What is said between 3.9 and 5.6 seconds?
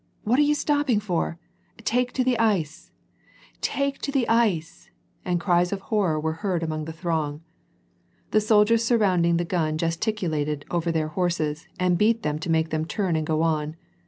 to the ice!" and